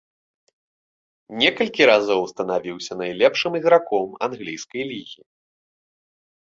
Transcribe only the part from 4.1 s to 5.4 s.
англійскай лігі.